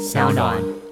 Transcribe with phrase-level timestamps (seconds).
[0.00, 0.89] 小暖。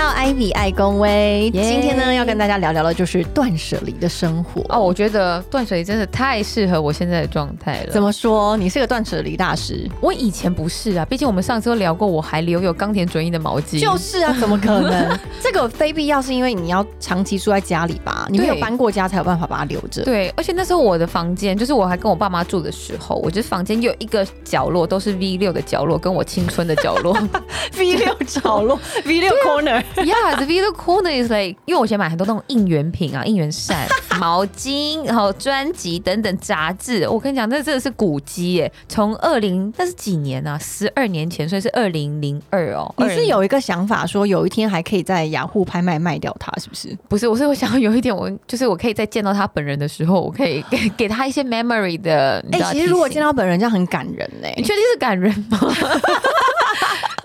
[0.00, 1.50] 到艾比爱公威。
[1.52, 4.64] 耶今天呢，要跟大家聊聊的就是断舍离的生活。
[4.70, 7.92] 哦，我觉得断舍离真的太适合我现在的状态了。
[7.92, 8.56] 怎么说？
[8.56, 9.86] 你是个断舍离大师？
[10.00, 13.78] 我以前不是啊，毕竟我们上次都聊过，我还留有冈田准一的毛巾。
[13.78, 15.18] 就是啊，怎么可能？
[15.38, 18.26] 这个非必要，是因为你要长期住在家里吧？
[18.30, 20.02] 你没有搬过家，才有办法把它留着。
[20.02, 27.14] 对，而且那时候我的房间，就是我还跟我爸妈住的时候，我觉得房间有一个角落都是 V 六的角落，跟我青春的角落。
[27.76, 33.86] V 六角落， V 六 corner， yeah, the video corner is like，因为我以前买很多那种应援品啊，应援扇、
[34.18, 37.08] 毛巾，然后专辑等等杂志。
[37.08, 38.72] 我跟你讲，那真的是古迹耶！
[38.88, 40.58] 从二零那是几年啊？
[40.58, 42.92] 十二年前，所以是二零零二哦。
[42.98, 46.96] 你是有一个想法，说有一天还可以在雅虎拍卖卖掉它，是不是？
[47.08, 52.44] 不是，我是我想要有一点，我就是我可以在见到他本人的时候，我可以给 给他一些 memory 的。
[52.52, 55.58] 哎、其实如果见到，到本人，这样很感人呢、你确定是感人吗？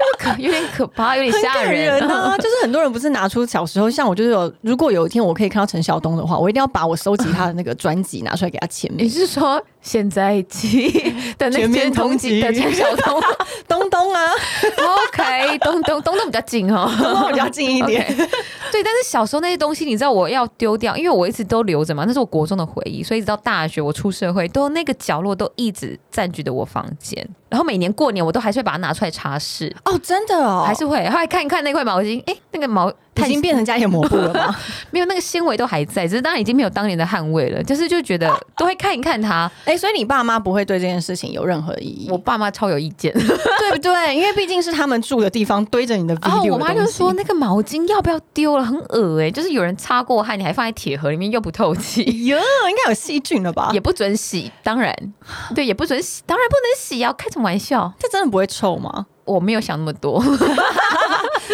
[0.18, 2.36] 可有点可怕，有点吓人人啊！
[2.40, 9.10] 就是很多人不是拿出小时候，像我就是有，如果有一天我可以看到陈晓东的话，我一定要把我收集他的那个专辑拿出来给他签名你。
[9.10, 10.90] 是说现在起
[11.38, 13.22] 的那全面些同通缉级的陈晓东
[13.68, 14.32] 东东啊
[14.78, 18.04] ，？OK，东东东东比较近哦，东东比较近一点。
[18.72, 27.26] 对，但是小时候那些东西，你知道我要丢掉，因为我一直都留着嘛，那是我国中的回忆，所以一直到大学我出社会，都那个角落都一直占据着我房间。
[27.48, 34.54] 然后每年过年我都还是会把它拿出来擦拭，哦，真的哦，还是会，后来看一看那块毛巾，哎，那个毛已经变成家里的抹布了吗？
[34.92, 39.50] 没有那个纤维都还在，只是当然已经没有当年的汗味了，就是就觉得都会看一看它。
[39.64, 44.16] 哎、所以你爸妈不会对这件事情有任何异议，我爸妈超有意见， 对不对？
[44.16, 52.04] 因为毕竟是他们住的地方堆着你的然后的我妈就说那个毛巾要不要丢了，很恶哎、就是有人擦过汗，你还放在铁盒里面又不透气。
[52.26, 52.38] 哟，
[52.70, 53.70] 应该有细菌了吧？
[53.74, 54.96] 也不准洗，当然，
[55.56, 57.14] 对，也不准洗，当然不能洗啊！
[57.14, 57.94] 开什么玩笑？
[58.00, 59.06] 这真的不会臭吗？
[59.26, 60.22] 我没有想那么多，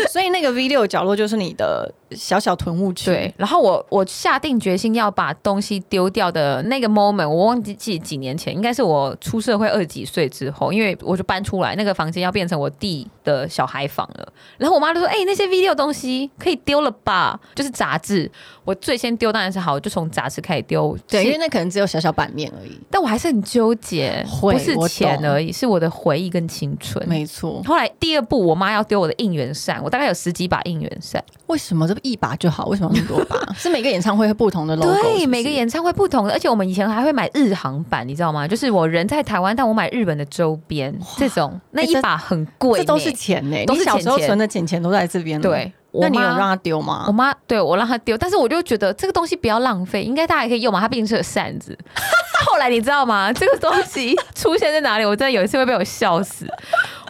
[0.09, 3.05] 所以那个 V 六角落就是你的小小囤物区。
[3.05, 3.33] 对。
[3.37, 14.33] 然后我我下定决心要把东西丢掉的那个 moment，我忘记记几年前，应该是我出社会二十几岁之后，因为我就搬出来，那个房间要变成我弟的小孩房了。
[14.57, 17.39] 然后我妈就说：“哎、那些 video 东西可以丢了吧？
[17.55, 18.29] 就是杂志，
[18.63, 20.97] 我最先丢当然是好，就从杂志开始丢。
[21.07, 22.79] 对，是因为那可能只有小小版面而已。
[22.89, 27.07] 但我还是很纠结，不是钱而已，是我的回忆跟青春。
[27.07, 31.23] 没错，后来第二步，我妈要丢我的应援扇，我大概有十几把应援扇。
[31.47, 32.65] 为什么这一把就好？
[32.67, 33.37] 为什么那么多把？
[33.53, 38.47] 是每个演唱会会不同的 logo，对，是每个演唱会不同的，而且我们以前还会买日航版，你知道吗？
[38.47, 45.71] 就是我人在台湾，但我买日本的周边，这种那一把很贵呢，这都是钱呢、都是你小时候存的钱钱都在这边了。
[45.91, 46.01] 对。
[46.01, 47.11] 那你有让他丢吗我？
[47.11, 50.79] 妈对我让他丢，但是我就觉得这个东西不要浪费，应该大家也可以用嘛。
[50.79, 51.77] 它毕竟是个扇子。
[52.45, 53.31] 后来你知道吗？
[53.31, 55.05] 这个东西 出现在哪里？
[55.05, 56.47] 我真的有一次会被我笑死。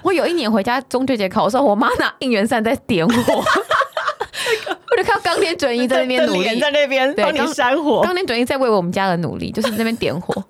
[0.02, 3.34] 我有一年回家中秋节考的时候，我妈拿应援扇在点火，
[4.92, 8.02] 我就看到钢铁准一在那边努力，在那边帮你扇火。
[8.02, 10.44] 钢铁准一在为我们家的努力，就是那边点火，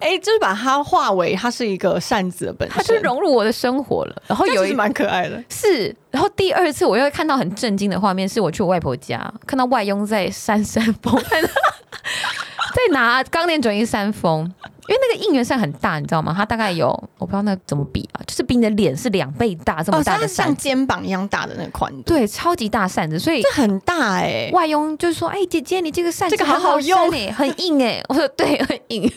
[0.00, 4.22] 哎、就是把它化为它是一个扇子的本身它就，融入我的生活了。
[4.26, 5.42] 然后有一蛮可爱的。
[5.48, 14.52] 是，然后第二次我又会看到很震惊的画面，是我去我外婆家看到外佣在扇扇风， 在拿钢链转一扇风。
[14.88, 16.32] 因为那个应援扇很大，你知道吗？
[16.34, 16.88] 它大概有
[17.18, 29.02] 我不知道那怎么比啊，就是比你的脸是两倍大这么哦，大的扇像，肩膀一样大的那个宽度，对，超级大扇子，所以这很大哎、外佣就是说：“哎、姐姐，你这个扇子这个好好好用扇哎，很硬哎。”我说：“对，很硬。”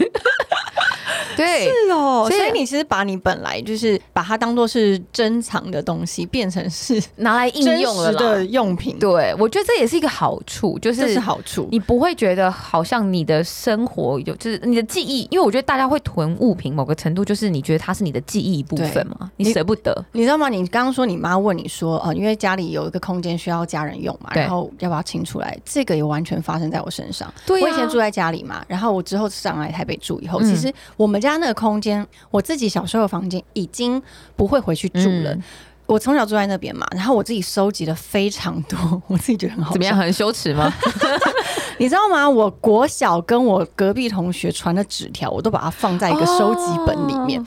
[1.37, 8.45] 对，是哦，所以你其实把你本来就是把它当做是珍藏的东西，变成是拿来应用了的。
[8.45, 11.69] 用品，对，我觉得这也是一个好处，就是好处。
[11.71, 20.05] 你不会觉得好像你的生活有，就是你的记忆，因为我觉得大家会囤物品，某个程度就是你觉得它是你的记忆一部分嘛，你你舍不得。
[20.11, 20.49] 你知道吗？
[20.49, 25.57] 你刚刚说你妈问你说，呃，因为家里有一个空间需要家人用嘛，然后要不要清出来？
[25.65, 27.31] 这个也完全发生在我身上。
[27.45, 34.01] 对啊我以前住在家里嘛，然后我之后上来台北住以后，嗯其实我们家那个空间，我自己小时候的房间已经
[34.35, 35.33] 不会回去住了。
[35.33, 35.43] 嗯
[35.87, 39.73] 我从小住在那边嘛，然后我自己收集了非常多， 我自己觉得很好。
[39.73, 39.97] 怎么样？
[39.97, 40.71] 很羞耻吗？
[41.81, 42.29] 你知道吗？
[42.29, 47.41] 我国小跟我隔壁同学传的纸条，我都把它放在一个收集本里面。
[47.41, 47.45] 哦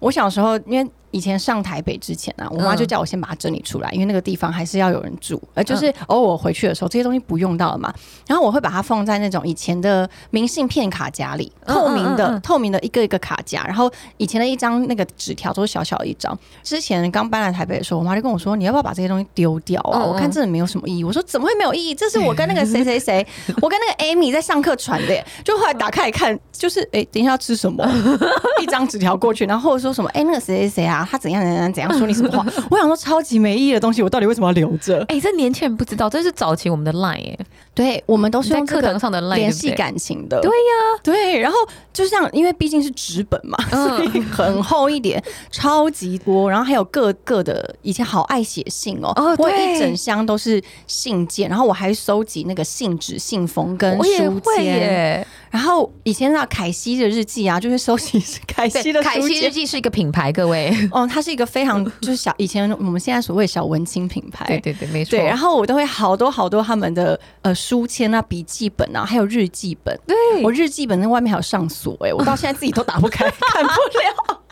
[0.00, 0.90] 我小时候因为。
[1.16, 7.90] 以前上台北之前啊，我妈嗯就叫我先把它整理出来，因为那个地方还是要有人住，呃，就是偶尔回去的时候，这些东西不用到了嘛。
[8.26, 13.64] 然后我会把它放在那种以前的明信片卡夹里，嗯透明的、嗯嗯嗯透明的一个一个卡夹。
[13.64, 16.38] 然后以前的一张那个纸条都是小小的一张。
[16.62, 20.04] 之前刚搬来台北的时候，我妈就跟我说：“你要不要把这些东西丢掉啊？
[20.04, 21.94] 我看真的没有什么意义。”我说：“怎么会没有意义？
[21.94, 23.26] 这是我跟那个谁谁谁，
[23.62, 27.86] 我跟那个 Amy 在上课传的耶。”就后来打开一看，就是哎、等一下要吃什么？
[28.60, 30.10] 一张纸条过去，然后说什么？
[30.10, 32.44] 哎、那个谁谁谁啊，他怎样怎样怎样说你什么话？
[32.70, 35.04] 我想说超级没意义的东西，我到底为什么要留着？
[35.08, 37.38] 哎、这年轻人不知道，这是早期我们的 line 哎、
[37.76, 40.40] 对，我们都是在用课堂上的联系感情的。
[40.40, 41.58] 对呀、对，然后
[41.92, 55.26] 就像因为毕竟是纸本嘛，所以很厚一点， 超级多，然后还有各个的，以前好爱写信哦，哦我一整箱都是信件，然后我还收集那个信纸、信封跟书签，耶。
[55.50, 59.20] 然后以前那凯西的日记啊，就是收集凯西的对，凯。
[59.26, 60.72] 西日记是一个品牌，各位。
[60.92, 65.10] 哦，它是一个非常就是小以前我们现在所谓小文青品牌，对对对，没错。
[65.10, 69.98] 对，然后我都会好多好多他们的呃书签啊、笔记本啊，还有日记本。
[70.06, 74.42] 对我日记本那外面还有上锁哎、我到现在自己都打不开， 看不了。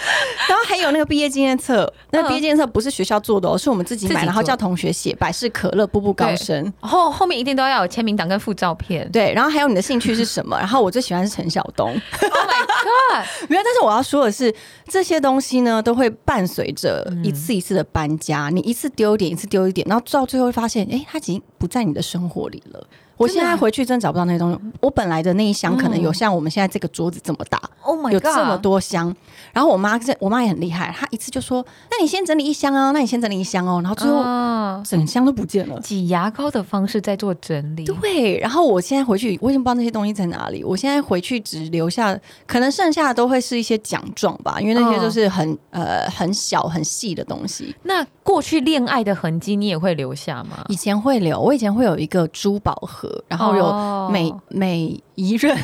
[0.48, 6.72] 然后还有那个毕业纪念册，那毕业纪念册不是学校做的哦，是我们自己买，然后叫同学写，百事可乐、步步高升。
[6.80, 9.08] 后后面一定都要有签名档跟附照片。
[9.10, 10.56] 对，然后还有你的兴趣是什么？
[10.60, 13.26] 然后我最喜欢是陈晓东，Oh my god！
[13.48, 13.62] 没有。
[13.62, 14.54] 但是我要说的是，
[14.88, 22.86] 这些东西呢，都会伴随着一次一次的搬家，你一次丢一点，一次丢一点，然后到最后会发现，哎，它已经不在你的生活里了。
[23.20, 24.58] 我现在回去真的找不到那些东西。
[24.80, 28.18] 我本来的那一箱可能有像我们现在这个桌子这么大，Oh my 有！
[28.18, 29.14] 这么多箱。
[29.52, 35.78] 然后我妈这我妈也很厉害，她一次就说：“那你先整理一箱哦，那你先整理一箱哦。”然后最后啊，整箱都不见了。
[35.80, 37.84] 挤牙膏的方式在做整理。
[37.84, 40.64] 对，然后我现在回去，我已经不知道那些东西在哪里。
[40.64, 47.76] 我现在回去只留下，可能剩下的都会是一些奖状吧，因为那些嗯都是很、呃很小很细的东西。
[47.82, 50.64] 那过去恋爱的痕迹，你也会留下吗？
[50.68, 55.56] 以前会留，我以前会有一个珠宝盒，然后有哦每、每一任。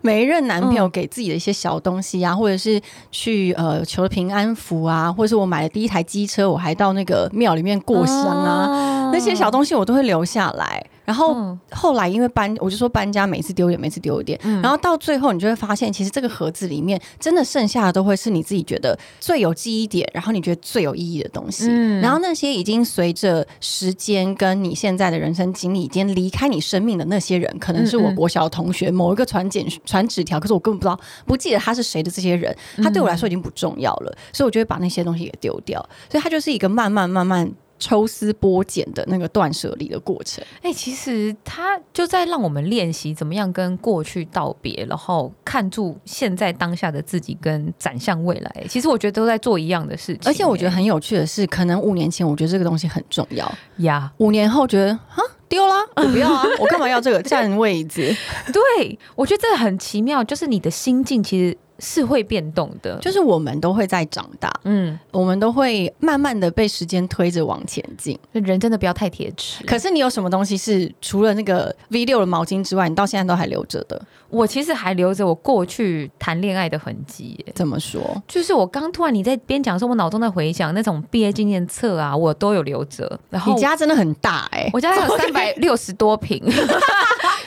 [0.00, 2.80] 每一任男朋友嗯给自己的一些小东西啊，或者是
[3.10, 10.86] 去呃求平安符啊，或者是我买了第一台机车，我还到那个庙里面过香啊，啊那些小东西我都会留下来。
[11.04, 21.66] 然后嗯后来因为搬，我就说搬家，每次丢一点，每次丢一点，嗯然后到最后你就会发现，其实这个盒子里面真的剩下的都会是你自己觉得最有记忆点，然后你觉得最有意义的东西。
[21.68, 35.80] 嗯然后那些已经随着时间跟你现在的人生经历已经离开你生命的那些人，可能是我国小同学某一个传简传纸条，可是我根本不知道不记得他是谁的这些人，他对我来说已经不重要了，所以我就会把那些东西给丢掉。
[36.10, 37.50] 所以它就是一个慢慢慢慢。
[37.82, 48.64] 抽丝剥茧的那个断舍离的过程，哎、其实他就在让我们练习怎么样跟过去道别，然后看住现在当下的自己，跟展向未来。
[48.68, 55.18] 其实我觉得都在做一样的事情，而且我觉得很有趣的是，可能五年前我觉得这个东西很重要，呀五年后觉得啊
[55.48, 58.16] 丢啦， 我不要啊，我干嘛要这个占位置？
[58.52, 68.18] 对我觉得这个很奇妙，就是你的心境其实是会变动的，就是我们都会在长大，嗯，我们都会慢慢的被时间推着往前进。
[68.32, 69.64] 人真的不要太铁齿。
[69.64, 74.00] 可是你有什么东西是除了那个 V 六的毛巾之外，你到现在都还留着的？
[74.28, 77.52] 我其实还留着我过去谈恋爱的痕迹耶。
[77.54, 78.00] 怎么说？
[78.26, 83.18] 就是我刚突然你在边讲的时候，我脑中在回想那种毕业纪念册啊，我都有留着。
[83.28, 86.42] 然后你家真的很大哎、我家有 三百六十多瓶，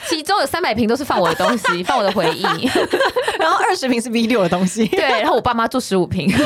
[0.08, 2.42] 其中有三百瓶都是放我的东西， 放我的回忆。
[3.38, 4.86] 然后二十瓶是 V 六的东西。
[4.86, 6.30] 对，然后我爸妈住十五瓶。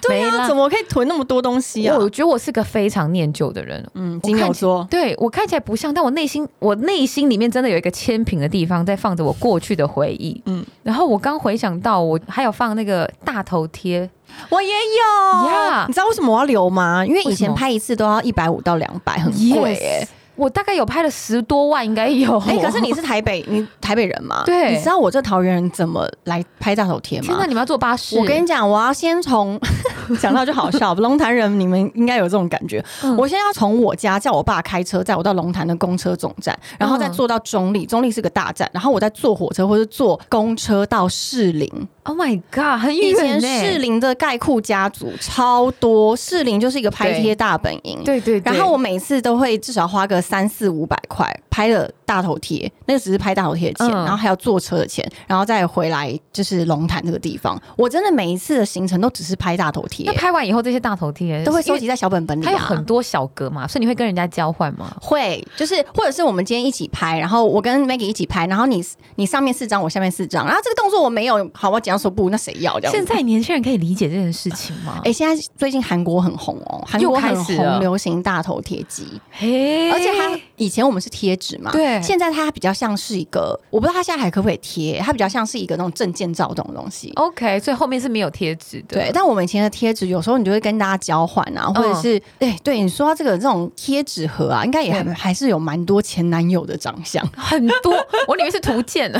[0.00, 1.96] 对啊，怎么可以囤那么多东西啊？
[1.98, 3.84] 我觉得我是个非常念旧的人。
[3.94, 4.86] 嗯，我金牛看起座。
[4.90, 10.40] 对我看起来不像，但我内心我内心里面真的有一个千瓶的地方在放着我过去的回忆。
[10.46, 14.08] 嗯嗯，然后我刚回想到，我还有放那个大头贴，
[14.48, 17.04] 我也有呀你知道为什么我要留吗？
[17.04, 20.06] 因为以前拍一次都要一百五到两百，很贵
[20.38, 22.38] 我大概有拍了十多万，应该有。
[22.46, 24.44] 哎、可是 你是台北，你台北人嘛？
[24.46, 27.44] 对你知道我这桃园人怎么来拍大头贴吗天哪，？
[27.44, 28.18] 你们要坐巴士？
[28.18, 29.60] 我跟你讲，我要先从
[30.20, 32.82] 讲到就好笑， 龙潭人你们应该有这种感觉。
[33.02, 41.68] 嗯我现在要从我家叫我爸开车载我到龙潭的公车总站，然后再坐到中立，中立是个大站，然后我再坐火车或者坐公车到士林。
[42.04, 43.48] ，Oh my God，很以前远呢。
[43.72, 48.02] 士林的盖库家族超多，士林就是一个拍贴大本营。
[48.04, 57.60] 对对对，然后我每次都会至少花个三四五百块，拍了大头贴，那个只是拍大头贴的钱，嗯然后还有坐车的钱，然后再回来就是龙潭这个地方。
[57.76, 62.46] 我真的每一次的行程都只是拍大头贴那，拍完以后，这些大头贴都会收集在小本本里、啊。
[62.46, 64.96] 它有很多小格嘛，所以你会跟人家交换吗？
[65.02, 68.82] 会，就是或者是我们今天一起拍，然后我跟 Maggie 一起拍，然后你
[69.16, 72.96] 你上面四张，我下面四张，然后这个动作我没有，好，我剪刀手不，那谁要这样子？
[72.96, 75.02] 现在年轻人可以理解这件事情吗？
[75.04, 87.12] 哎、现在最近韩国很红哦，韩又国很始了红，流行大头贴机，嘿而且它以前我们是贴纸嘛，对现在它比较像是一个，我不知道它现在还可不可以贴，它比较像是一个那种证件照这种东西。
[87.16, 88.96] OK，所以后面是没有贴纸的。
[88.96, 97.94] 对，但我们以前的贴纸有时候你就会跟大家交换啊，或者是，哎、对你说到这个这种贴纸盒啊，应该也还还是有蛮多前男友的长相，很多，
[98.26, 99.12] 我里面是图鉴，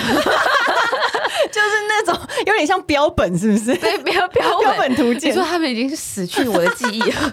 [1.51, 3.75] 就是那种有点像标本，是不是？
[3.77, 4.45] 对，标 标
[4.77, 4.95] 本。
[4.95, 5.45] 图鉴你说。
[5.49, 7.33] 他们已经是死去我的记忆了，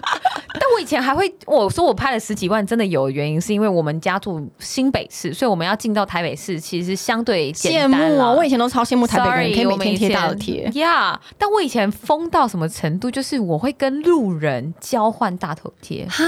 [0.54, 8.36] 但我以前还会，我说我拍了十几万，真的有原因，是因为我们家住新北市，所以我们要进到台北市，其实相对羡简单啦慕哦！
[8.38, 10.80] 我以前都超羡慕台北人可以每天贴大头前贴。
[10.80, 16.24] 呀但我以前疯到什么程度，就是我会跟路人交换大头贴，哈，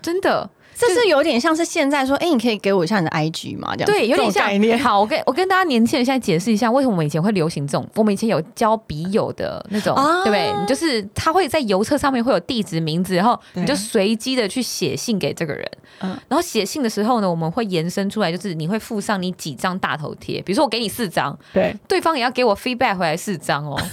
[0.00, 0.48] 真的。
[0.88, 3.74] 这是有点像是现在说，哎、你可以给我一下你的 IG 吗？
[3.76, 4.78] 这样子对，有点像概念。
[4.78, 7.88] 好，我跟我跟大家年轻人现在解释一下，为什么我们以前会流行这种。
[7.94, 10.52] 我们以前有交笔友的那种，啊对不对？
[10.60, 15.64] 你就是他会在邮册上面会有地址、名字，然后你就随机的去写信给这个人。
[16.00, 23.76] 嗯然后写信的时候呢，我们会延伸出来，就是你会附上你几张大头贴，比如说我给你四张，对，对方也要给我 feedback 回来四张哦。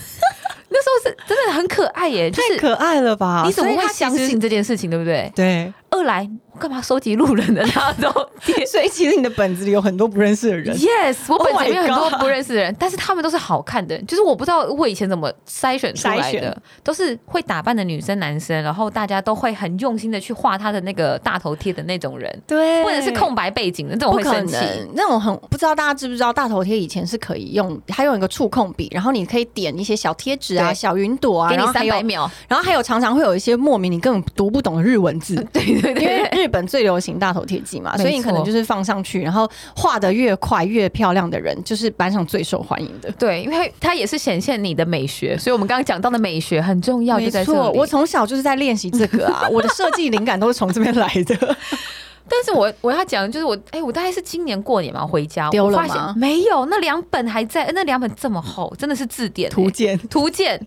[0.71, 3.43] 那时候是真的很可爱耶，就是太可爱了吧？
[3.45, 4.39] 你怎么会相信？
[4.39, 5.31] 这件事情，对不对？
[5.35, 7.65] 对，二来，我干嘛收集路人的？
[7.73, 8.11] 大头
[8.45, 8.65] 贴？
[8.65, 10.75] 所以其实你的本子里有很多不认识的人。
[10.77, 13.97] Yes，我本 Oh 子里面很多不认识的人，但是他们都是好看的。
[14.03, 22.83] 就是我不知道我以前怎么筛选出来的，都是会打扮的女生、男生，然后大家都会很用心的去画他的那个大头贴的那种人，对。
[22.83, 24.55] 或者是空白背景的那种会生气。
[24.55, 43.11] 能，那种很不知道大家知不知道，大头贴以前是可以用，还有一个触控笔，然后你可以点一些小贴纸啊、小云朵啊，给你三百秒，然后还有常常会有一些莫名你根本读不懂的日文字， 对对因为对，日本最流行大头贴机嘛，所以你可能就是放上去，然后画的越快越漂亮的人，就是班上最受欢迎的。
[43.11, 51.57] 对，因为它也是显现你的美学，所以我们刚刚讲到的美学很重要，就没在这错，我从小就是在练习这个啊，我的设计灵感都是从这边来的。
[52.27, 60.59] 但是我我要讲的就是我，哎、我大概是今年过年嘛回家，丢了我发现吗没有，那两本还在，那两本这么厚，真的是字典、图鉴图鉴，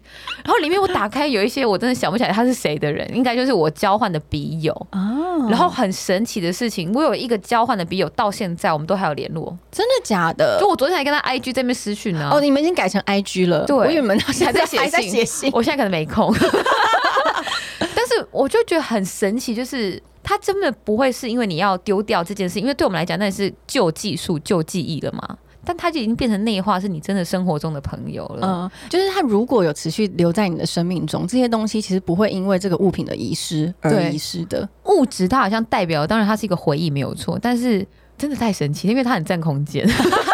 [0.45, 4.73] 然后里面我打开有一些我真的想不起来他是谁的人，应该就是我交换的笔友。
[4.91, 5.11] 啊
[5.49, 9.57] 然后很神奇的事情，我有一个交换的笔友，到现在我们都还有联络。
[9.73, 10.69] 真的假的就？
[10.69, 12.31] 我昨天还跟他 IG 这边私讯呢。
[12.33, 15.51] 哦，你们已经改成 IG 了，对我以为你们还还在还在写信。
[15.53, 16.33] 我现在可能没空，
[17.81, 25.39] 但是我就觉得很神奇，就是他真的不会是因为你要丢掉这件事，因为对我们来讲那是旧技术、旧记忆了嘛。
[25.65, 28.41] 但它就已经变成内化，是你真的生活中的朋友了。
[28.45, 34.69] 嗯，就是它如果有持续留在你的生命中，这些东西其实不会因为这个物品的遗失而遗失的。
[34.87, 37.87] 物质它好像代表，当然它是一个回忆没有错，但是
[38.19, 39.89] 真的太神奇，因为它很占空间。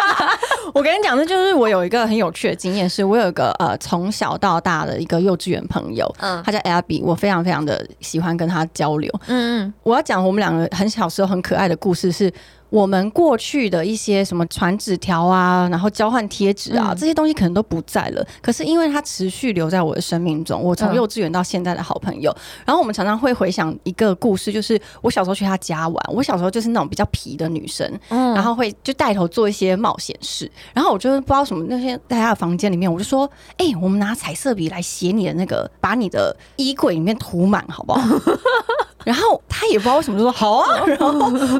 [0.74, 9.12] 我跟你讲，这就是我有一个很有趣的经验，是我有一个呃从小到大的一个幼稚园朋友，嗯他叫 Abby，我非常非常的喜欢跟他交流。
[9.26, 12.32] 嗯嗯，我要讲我们两个很小时候很可爱的故事是。
[12.70, 18.26] 我们过去的一些什么传纸条啊，然后交换贴纸啊，嗯这些东西可能都不在了。
[18.42, 22.34] 可是因为它持续留在我的生命中，我从嗯幼稚园到现在的好朋友。
[22.64, 30.50] 然后我们常常会回想一个故事，就是我小时候去他家玩，我小时候就是那种比较皮的女生，嗯然后会就带头做一些冒险事。
[30.74, 38.00] 然后我就不知道什么那些在他的房间里面，我就说：“哎、我们拿彩色笔来写你的那个，把你的衣柜里面涂满，好不好？”
[39.08, 41.08] 然后他也不知道为什么就说好啊， 然后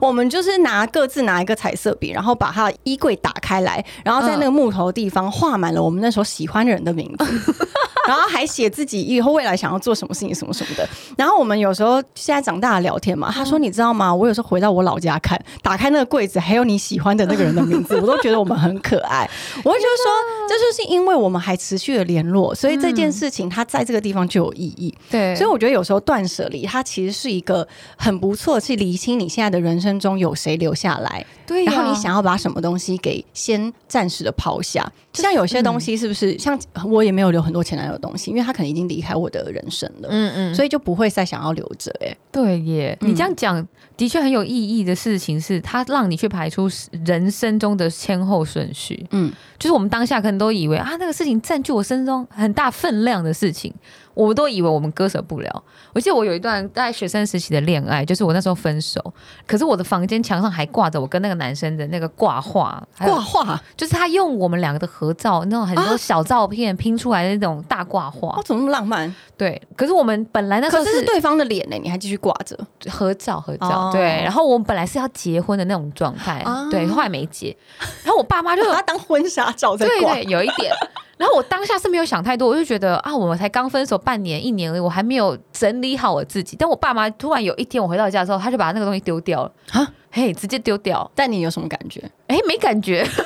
[0.03, 7.55] 我们就是拿各自拿一个彩色笔，然后把他的衣柜打开来，然后在那个木头的地方画满了我们那时候喜欢的人的名字，
[8.09, 10.89] 然后还写自己以后未来想要做什么事情什么什么的。
[11.17, 14.15] 然后我们有时候现在长大了聊天嘛，他说你知道吗？
[14.15, 19.29] 我有时候回到我老家看，打开那个柜子，还有你喜欢的那个人的名字， 我都觉得我们很可爱。
[19.63, 24.95] 我会觉得说，这就是因为我们还持续的联络，所以这件事情它在这个地方就有意义。
[25.11, 34.91] 对，所以我觉得有时候断舍离，它其实是一个很不错，去厘清你现在的人生中有谁留下来，对，然后你想要把什么东西给先暂时的抛下。
[35.15, 41.93] 像有些东西是不是、像我也没有留很多前男友的东西，因为他可能已经离开我的人生了，嗯嗯，所以就不会再想要留着。
[42.01, 46.69] 哎，对耶，嗯你这样讲的确很有意义的事情是，他让你去排出
[47.05, 49.07] 人生中的先后顺序。
[49.11, 53.75] 嗯，就是我们当下可能都以为啊，那个事情占据我生中很大分量的事情，
[54.19, 55.65] 我们都以为我们割舍不了。
[55.95, 59.01] 我记得我有一段在学生时期的恋爱，就是我那时候分手，
[59.47, 68.43] 可是我的房间墙上还挂着我跟那个男生的那个挂画，挂画，就是他用我们两个的合照，那种很多啊小照片拼出来的那种大挂画哦，。
[68.45, 69.15] 怎么那么浪漫？
[69.37, 72.59] 对，可是我们本来那时候可是是对方的脸呢，你还继续挂着。
[72.91, 77.57] 合照合照，哦对，然后我们本来是要结婚的那种状态，啊对，后来没结，
[78.03, 80.15] 然后我爸妈就 把它当婚纱照在挂。
[80.15, 80.73] 对对，有一点。
[81.19, 86.57] 然后我当下是没有想太多，我就觉得啊，我们才刚分手半年一年而已，我还没有整理好我自己。
[86.57, 92.01] 但我爸妈突然有一天我回到家的时候，他就把那个东西丢掉了，啊，嘿，直接丢掉，但你有什么感觉？
[92.29, 93.25] 哎，没感觉，是不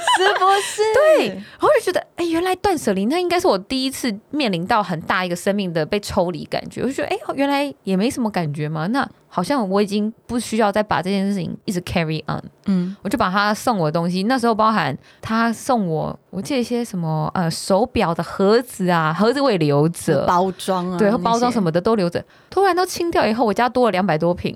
[0.63, 0.83] 是？
[1.19, 12.43] 对，然后就觉得，哎，原来断舍离那应该是我第一次面临到很大一个生命的被抽离感觉，我就觉得，哎，原来也没什么感觉嘛，那好像我已经不需要再把这件事情一直 carry on。
[12.67, 22.23] 嗯，我就把他送我的东西，那时候包含他送我，我记得一些什么呃手表的盒子啊，盒子我也留着，包装啊，对，包装什么，的都留着。
[22.51, 24.55] 突然都清掉以后，我家多了两百多瓶，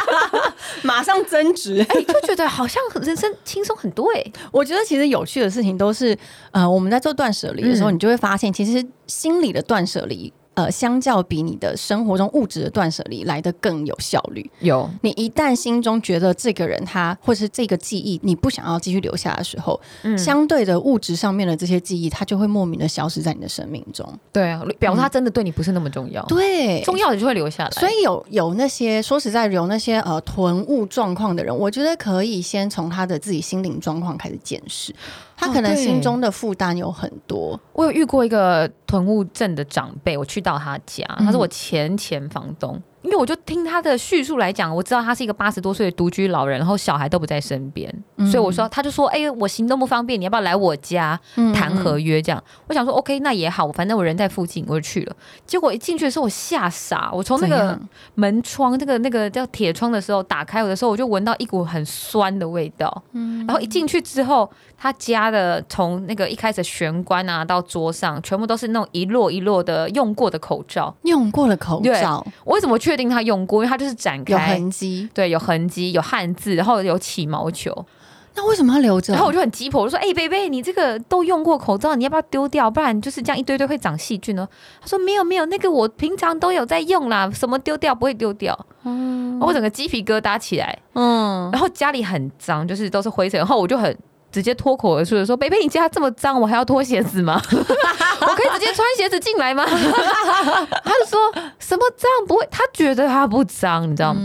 [0.84, 1.80] 马上增值。
[1.88, 4.22] 哎，就觉得好像人生轻松很多哎、
[4.52, 6.14] 我觉得其实有趣的事情都是，
[6.50, 10.30] 呃，我们在做断舍离的时候，嗯你就会发现，其实心理的断舍离。
[10.56, 14.50] 呃，相较比你的生活中物质的断舍离来的更有效率。
[14.60, 24.10] 有你一旦心中觉得这个人他或是这个记忆你不想要继续留下的时候，嗯相对的物质上面的这些记忆，它就会莫名的消失在你的生命中。
[24.32, 27.70] 对啊，表示他真的对你不是那么重要，对，重要的就会留下来。
[27.72, 34.94] 所以有有那些说实在有那些呃囤物状况的人，我觉得可以先从他的自己心灵状况开始检视，
[35.36, 37.60] 他哦可能心中的负担有很多。
[37.72, 42.80] 我有遇过一个囤物症的长辈，我去到他家，嗯他是我前前房东。
[43.02, 52.20] 因为我就听他的叙述来讲，我知道他是一个八十多岁的独居老人，然后小孩都不在身边，嗯所以我说，他就说，哎、我行动不方便，你要不要来我家嗯谈合约？
[52.20, 55.14] 这样，我想说，OK，那也好，反正我人在附近，我就去了。
[55.46, 57.78] 结果一进去的时候，我吓傻，我从那个
[58.14, 63.02] 门窗，这个那个叫铁窗的时候打开我的时候，我就闻到一股很酸的味道。
[63.12, 70.92] 嗯然后一进去之后，他家的从那个一开始玄关啊到桌上，全部都是那种一摞一摞的用过的口罩。
[71.02, 73.62] 用过的口对罩我为什么确定他用过？
[73.62, 77.84] 因为他就是展开有开，痕迹，对，有痕迹，有汗渍，然后有起毛球。
[78.34, 79.12] 那为什么要留着？
[79.12, 82.70] 然后我就很急迫，我就说：“哎、贝贝，你这个都用过口罩，你要不要丢掉？
[82.70, 84.48] 不然就是这样一堆堆会长细菌呢。”
[84.80, 90.78] 他说：“没有没有，那个我平常都有在用啦，什么丢掉不会丢掉。”嗯，我整个鸡皮疙瘩起来。
[90.94, 93.94] 嗯，然后家里很脏，就是都是灰尘，然后我就很。
[94.32, 97.40] 直接脱口而出的说：“贝贝，你家这么脏，我还要脱鞋子吗？
[98.36, 99.64] 我可以直接穿鞋子进来吗？”
[100.84, 101.18] 他就说
[101.58, 104.20] 什么脏不会，他觉得他不脏，你知道吗？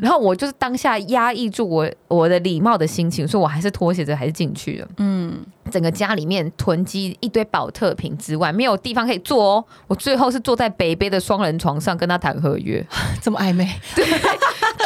[0.00, 4.88] 然后我就是当下压抑住我我的礼貌的心情，所以我还是脱鞋子还是进去了。
[4.96, 5.38] 嗯，
[5.70, 9.64] 整个家里面囤积一堆保特瓶之外，没有地方可以坐哦。
[9.86, 12.84] 我最后是坐在北北的双人床上跟他谈合约，
[13.22, 13.68] 这么暧昧，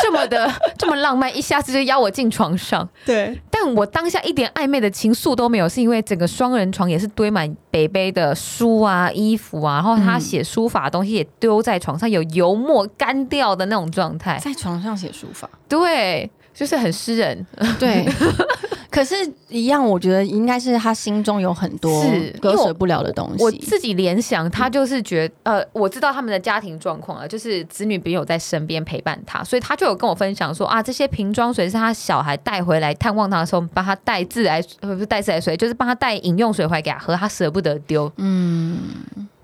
[0.07, 2.89] 这么的 这么浪漫，一下子就邀我进床上。
[3.05, 14.39] 对，但我当下一点暧昧的情愫都没有，是因为整个双人床也是堆满北北的书啊、衣服啊，然后他写书法的东西也丢在床上，有油墨干掉的那种状态。
[14.39, 17.45] 在床上写书法，对，就是很诗人。
[17.81, 18.07] 对。
[18.97, 19.15] 可是，
[19.51, 23.45] 一样，我觉得应该是他心中有很多是割舍不了的东西。
[23.45, 38.11] 我自己联想，他就是觉得，呃，我知道他们的家庭状况啊，就是子女没有在身边陪伴他，所以他就有跟我分享说啊，这些瓶装水是他小孩带回来探望他的时候，帮他带自来呃不是带自来水，就是帮他带饮用水回来给他喝，他舍不得丢。
[38.17, 38.79] 嗯，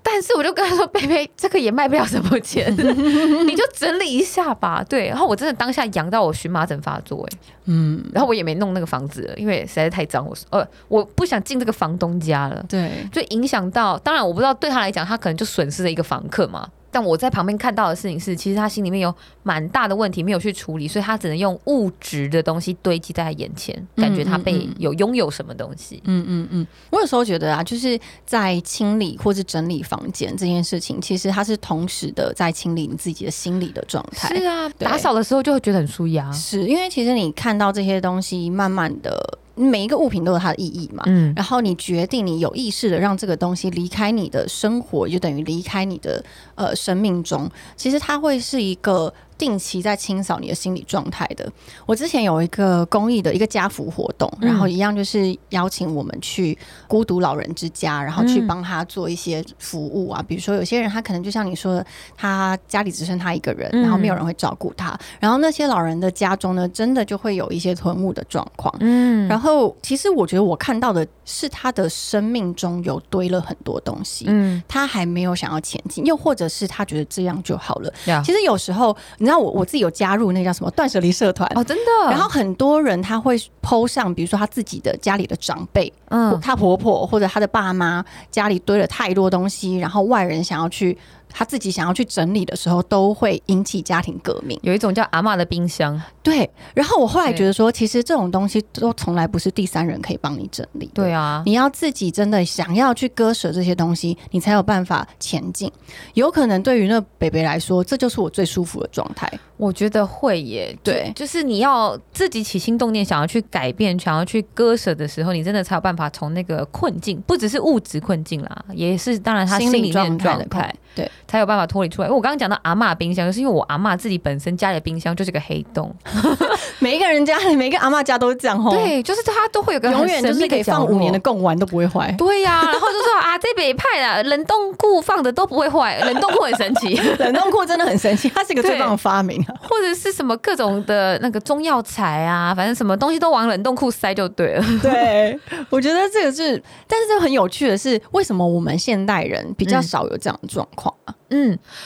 [0.05, 2.69] 但是我就跟他说：“贝贝，这个也卖不了什么钱，
[3.47, 13.97] 你就整理一下吧。”对，然后我真的当下痒到我荨麻疹发作，哎，嗯，然后我也没弄那个房子了，因为实在是太脏，我呃，我不想进这个房东家了，对，就影响到。
[13.99, 16.67] 当然，我不知道对他来讲，他可能就损失了一个房客嘛。
[16.93, 25.99] 但我在旁边看到的事情是，其实他心里面有蛮大的问题没有去处理，所以他只能用物质的东西堆积在他眼前，感觉他被有拥有什么东西。
[26.05, 34.35] 嗯嗯嗯，我有时候觉得啊，就是在清理或是整理房间这件事情，其实它是同时的在清理你自己的心理的状态。
[34.37, 36.31] 是啊，打扫的时候就会觉得很舒压。
[36.31, 41.03] 是因为其实你看到这些东西，慢慢的每一个物品都有它的意义嘛。
[41.05, 46.23] 嗯，然后你决定，你有意识的让这个东西离开你的生活，就等于离开你的
[46.55, 47.49] 呃生命中。
[47.75, 49.13] 其实它会是一个。
[49.43, 51.51] 第定期在清扫你的心理状态的。
[51.85, 60.23] 我之前有一个公益的一个家福活动，嗯然后一样就是邀请我们去孤独老人之家，然后去嗯帮他做一些服务啊。
[60.25, 68.73] 比如说有些人他可能就像你说的，他家里只剩他一个人，嗯然后没有人会照顾他，然后那些老人的家中呢，真的就会有一些囤物的状况。
[68.79, 77.93] 嗯然后，其实我觉得我看到的是他的生命中有堆了很多东西，嗯，他还没有想要前进，又或者是他觉得这样就好了。
[78.23, 81.49] 其实有时候，你知道我我自己有加入那个叫什么断舍离社团。
[81.55, 90.97] 哦，真的，然后很多人他会 PO 上，比如说他自己的家里的长辈，嗯，他婆婆或者他的爸妈家里堆了太多东西，然后外人想要去，
[91.33, 94.57] 他自己想要去整理的时候，都会引起家庭革命。
[94.61, 100.89] 有一种叫阿嬷的冰箱，对，然后我后来觉得说，其实这种东西都从来不是第三人可以帮你整理。
[100.93, 105.71] 对啊，你要自己真的想要去割舍这些东西，你才有办法前进。
[106.13, 109.31] 有可能对于那北北来说，这就是我最舒服的状态。
[109.57, 122.07] 我觉得会耶，对就是你要自己起心动念，想要去改变，想要去割舍的时候，你真的才有办法从那个困境，不只是物质困境啦，也是当然他心里面的状态，对，才有办法脱离出来。
[122.07, 125.91] 因为我刚刚讲到阿嬷冰箱，就是因为我阿嬷自己本身家里的冰箱就是个黑洞，
[126.77, 131.19] 每一个人家，每一个阿嬷家都是这样吼，，对，就是他都会有个永远就是可以放五年的。
[131.23, 132.13] 贡丸都不会坏。
[132.17, 136.95] 对呀、然后就说啊，这北派的冷冻库放的都不会坏，冷冻库很神奇。
[137.17, 139.55] 冷冻库真的很神奇，它是一个最棒的发明啊！
[139.61, 144.65] 或者是什么各种的那个中药材啊，反正什么东西都往冷冻库塞就对了。
[144.81, 151.15] 对，我觉得这个是，但是这很有趣的是，为什么我们现代人比较少有这样的状况啊？
[151.15, 151.22] 嗯，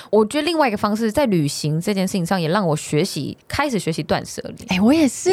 [0.09, 4.65] 我觉得另外一个方式，在旅行这件事情上，也让我学习开始学习断舍离。
[4.67, 5.29] 哎、我也是，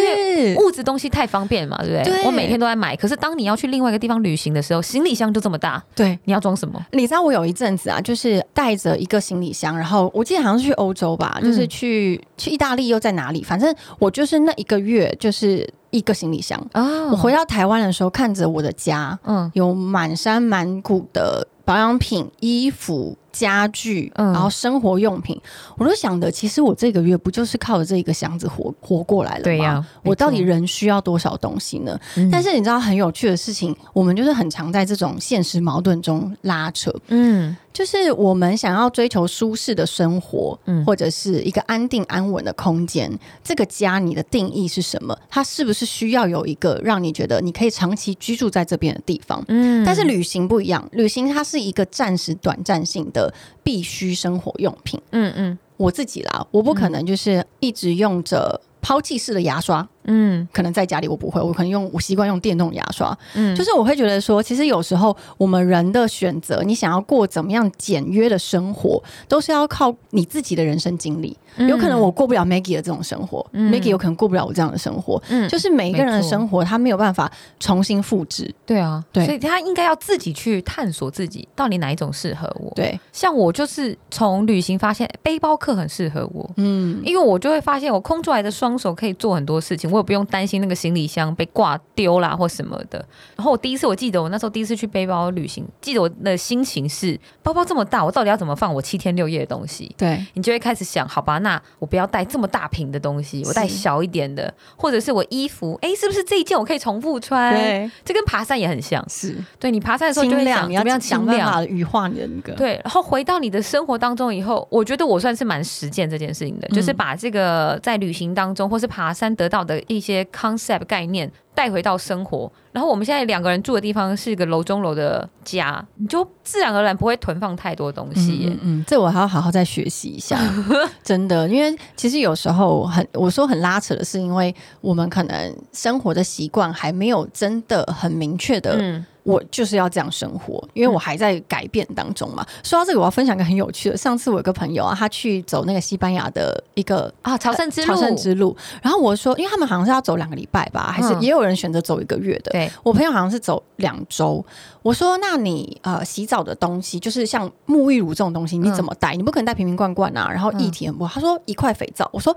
[0.58, 2.04] 物质东西太方便嘛，对不对？
[2.04, 6.18] 对我每天都在买，可是当你要去另外一个地方旅行的时候，行李箱就这么大，对。
[6.24, 6.84] 你要装什么？
[6.92, 16.58] 你知道我有一阵子啊，就是带着一个行李箱，然后我记得好像是去欧洲吧，嗯就是去去意大利又在哪里，反正我就是那一个月就是一个行李箱。
[16.72, 25.38] 啊我回到台湾的时候，看着我的家嗯有满山满谷的保养品、衣服、家具，嗯然后生活用品，
[25.76, 29.44] 我都想的，其实我这个月不就是靠着这一个箱子活活过来了吗？
[29.44, 31.98] 对呀我到底人需要多少东西呢？
[32.16, 36.94] 嗯但是你知道很有趣的事情，我们就是很常在这种现实矛盾中拉扯。
[37.08, 43.10] 嗯就是我们想要追求舒适的生活，嗯或者是一个安定安稳的空间。
[43.42, 45.18] 这个家你的定义是什么？
[45.28, 49.44] 它是不是需要有一个让你觉得你可以长期居住在这边的地方？
[49.48, 53.23] 嗯但是旅行不一样，旅行它是一个暂时短暂性的
[53.62, 55.00] 必须生活用品。
[55.12, 63.16] 嗯嗯我自己啦，我不可能就是一直用着抛弃式的牙刷，嗯可能在家里我不会，我可能用我习惯用电动牙刷。
[63.34, 71.36] 嗯，就是我会觉得说，其实有时候我们人的选择，你想要过怎么样简约的生活，都是要靠你自己的人生经历。
[71.56, 75.22] 有可能我过不了 Maggie 的这种生活、嗯 m a g g i e 有可能过不了我这样的生活。
[75.28, 78.52] 嗯就是每一个人的生活，他没有办法重新复制。
[78.66, 82.72] 对啊，对所以他应该要自己去探索自己到底哪一种适合我。
[82.74, 92.98] 对，像我就是从旅行发现背包客很适合我，嗯，因为我就会发现我空出来的双手可以做很多事情，我也不用担心那个行李箱被挂丢啦或什么的。
[93.36, 99.94] 然后我第一次，我记得我那时候第一次去背包旅行，记得我的心情是包包这么大，我到底要怎么放我七天六夜的东西？
[99.96, 107.54] 对，你就会开始想，好吧，那我不要带这么大瓶的东西，我带小一点的，或者是我衣服，哎，是不是这一件我可以重复穿？
[107.54, 109.04] 对，这跟爬山也很像。
[109.08, 112.52] 是对你爬山的时候就，会想你要怎么样轻量，想办法羽化你的那个。
[112.54, 122.50] 对，然后回到你的生活当中以后，我觉得我算是蛮实践这件事情的，就是嗯把这个在旅行当中或是爬山得到的一些 concept 概念带回到生活。
[122.72, 128.48] 然后我们现在两个人住的地方是一个楼中楼的家，你就自然而然不会囤放太多东西耶。
[128.50, 130.36] 嗯嗯，这我还要好好再学习一下，
[131.04, 142.46] 真的，因为其实有时候很，我说很拉扯的是，因为我们可能生活的习惯还没有真的很明确的，嗯我就是要这样生活，因为我还在改变当中嘛。
[142.62, 147.12] 说到这个，我要分享一个很有趣的，上次我有个朋友啊，他去走那个西班牙的一个。
[147.22, 152.52] 啊，朝圣之路，朝圣之路，然后我说，因为他们好像是要走两个礼拜吧，还是嗯也有人选择走一个月的。
[152.52, 154.44] 对，我朋友好像是走两周。
[154.82, 159.14] 我说：“那你呃洗澡的东西，就是像沐浴乳这种东西，你怎么带？
[159.14, 160.28] 你不可能带瓶瓶罐罐啊。
[160.30, 161.14] 然后液体很不好。
[161.14, 162.06] 他说一块肥皂。
[162.12, 162.36] 我说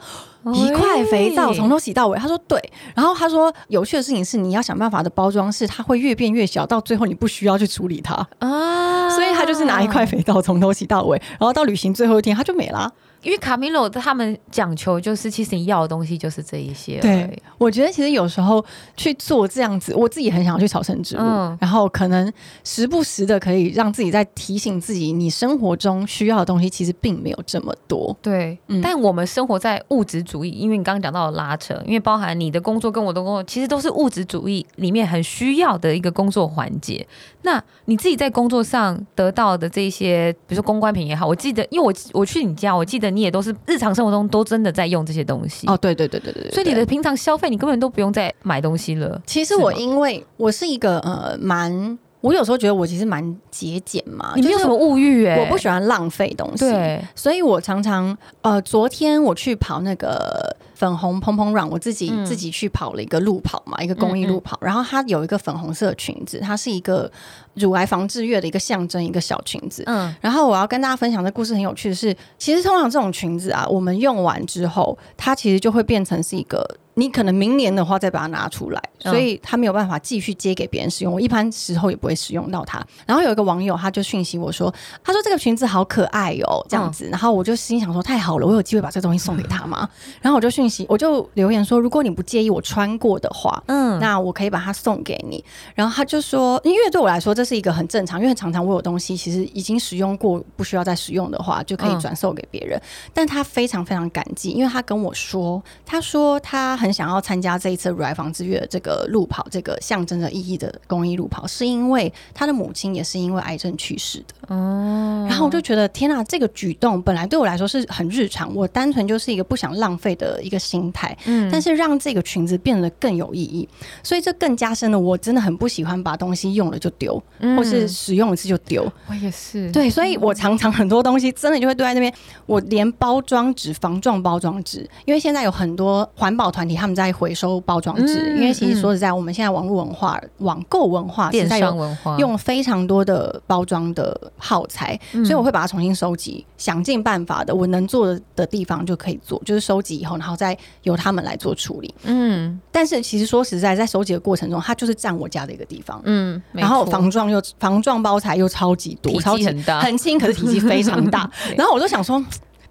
[0.53, 2.17] 一块肥皂从头洗到尾。
[2.17, 2.57] 他说对。
[2.95, 8.15] 然后他说有趣的事情是，你要想办法的包装是它会越变越小，到最后你不需要去处理它。
[8.39, 12.91] 啊，所以他就是拿一块肥皂从头洗到尾，然后到旅行最后一天他就没啦。
[13.23, 16.99] 因为卡米罗他们讲求就是，其实你要的东西就是这一些。
[16.99, 18.63] 对，我觉得其实有时候
[18.95, 22.31] 去做这样子，我自己很想要去朝圣之路，嗯然后可能
[22.63, 28.15] 时不时的可以让自己在提醒自己，你生活中需要的东西其实并没有这么多。
[28.21, 37.05] 对，嗯但我们生活在物质主义，因为你刚刚讲到的拉扯，因为包含你的工作跟我的工作，其实都是物质主义里面很需要的一个工作环节。
[37.41, 45.65] 那你自己在工作上得到的这些，比如说公关品也好，我记得，因为我我去你家，我记得你也都是日常生活中都真的在用这些东西。
[45.65, 49.19] 哦，对对对对对所以你的平常消费，你根本都不用再买东西了。
[49.25, 67.09] 其实我因为我是一个呃蛮，我有时候觉得我其实蛮节俭嘛，你没有什么物欲哎、我不喜欢浪费东西，对，所以我常常呃，昨天我去跑那个粉红蓬蓬 run，我自己、嗯自己去跑了一个路跑嘛，一个公益路跑，然后它有一个粉红色裙子，它是一个
[67.53, 69.83] 乳癌防治月的一个象征，一个小裙子。
[69.85, 76.67] 嗯，然后我要跟大家分享的故事很有趣的是，其实通常这种裙子啊，我们用完之后，它其实就会变成是一个。
[76.97, 81.13] 你可能明年的话再把它拿出来，嗯所以他没有办法继续接给别人使用。
[81.13, 82.83] 我一般时候也不会使用到它。
[83.05, 87.07] 然后有一个网友他就讯息我说，他说这个裙子好可爱哦，这样子。
[87.11, 89.87] 然后我就心想说，太好了，我有机会把这个东西送给他吗？
[90.19, 95.43] 然后我就讯息，我就留言说，如果你不介意我穿过的话，嗯，那我可以把它送给你。
[95.75, 102.81] 然后他就说，因为对我来说这是一个很正常，因为常常我有东西其实已经使用过，不需要再使用的话，就可以嗯转售给别人。
[103.13, 114.55] 但他非常非常感激，因为他跟我说，他说他很想要参加这一次乳癌防治月这个路跑，这个象征着意义的公益路跑，是因为他的母亲也是因为癌症去世的。
[114.55, 121.15] 哦，然后我就觉得天啊，这个举动本来对我来说是很日常，我单纯就是一个不想浪费的一个心态。
[121.25, 123.67] 嗯但是让这个裙子变得更有意义，
[124.03, 127.21] 所以这更加深了我真的很不喜欢把东西用了就丢，
[127.55, 128.89] 或是嗯使用一次就丢。
[129.07, 132.13] 我也是，对，所以我常常很多东西真的就会堆在那边。
[132.45, 142.15] 我连包装纸、防撞包装纸，因为现在有很多环保团体他们在回收包装纸，嗯因为其实说实在，我们现在网络文化、网购文化电商文化。
[142.17, 145.25] 用非常多的包装的耗材，嗯。
[145.25, 151.93] 所以我会把它重新收集，想尽办法的，我能做的地方就可以做，就是收集以后，然后再由他们来做处理。
[152.03, 152.59] 嗯。
[152.71, 155.99] 但是其实说实在，在收集的过程中，它就是占我家的一个地方。
[156.05, 161.29] 嗯，然后防撞又防撞包材又超级多，超级大，很轻，可是体积非常大。
[161.57, 162.23] 然后我就想说，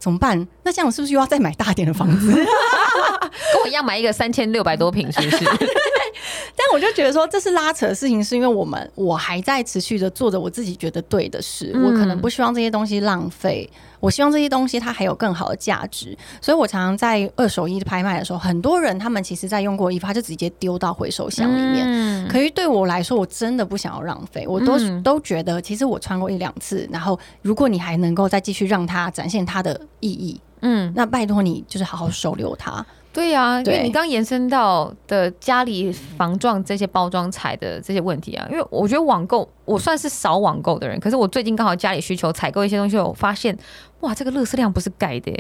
[0.07, 0.47] 怎么办？
[0.63, 2.31] 那这样是不是又要再买大点的房子？
[3.53, 5.45] 跟我一样买一个三千六百多平，是不是？
[6.55, 13.69] 但我就觉得说，这是拉扯的事情，是因为我们我还在持续的做着我自己觉得对的事，嗯我可能不希望这些东西浪费，
[14.01, 21.87] 我希望这些东西它还有更好的价值，所以我常常在二手衣拍卖的时候，很多人他们其实在用过衣服，他就直接丢到回收箱里面。
[21.87, 22.29] 嗯。
[22.29, 25.03] 可是对我来说，我真的不想要浪费，我都、嗯。
[25.03, 32.85] 都觉得，其实我穿过一两次，然后如果你还能够再继续让它展现它的意义，嗯，那拜托你就是好好收留它。
[33.13, 43.57] 对呀、因为你刚延伸到的家里防撞这些包装材的这些问题啊，因为我觉得网购我算是少网购的人，可是我最近刚好家里需求采购一些东西，我发现
[44.07, 45.33] 哇，这个垃圾量不是盖的